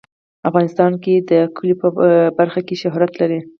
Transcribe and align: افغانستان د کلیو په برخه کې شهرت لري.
افغانستان 0.49 0.91
د 1.29 1.31
کلیو 1.55 1.79
په 1.81 1.87
برخه 2.37 2.61
کې 2.67 2.75
شهرت 2.83 3.11
لري. 3.21 3.39